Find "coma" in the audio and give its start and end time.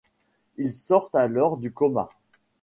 1.71-2.09